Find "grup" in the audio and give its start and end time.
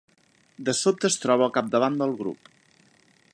2.23-2.51